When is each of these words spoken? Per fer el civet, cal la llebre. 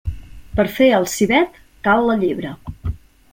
Per 0.59 0.63
fer 0.77 0.87
el 0.99 1.05
civet, 1.15 1.59
cal 1.89 2.09
la 2.13 2.17
llebre. 2.25 2.55